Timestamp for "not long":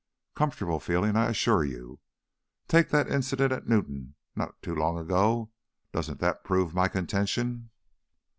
4.35-4.97